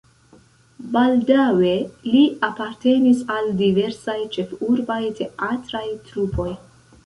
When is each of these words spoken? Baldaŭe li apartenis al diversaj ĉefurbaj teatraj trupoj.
Baldaŭe 0.95 1.73
li 2.15 2.23
apartenis 2.49 3.23
al 3.35 3.53
diversaj 3.61 4.19
ĉefurbaj 4.39 5.01
teatraj 5.23 5.87
trupoj. 6.11 6.53